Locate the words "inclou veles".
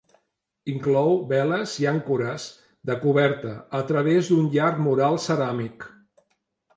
0.71-1.73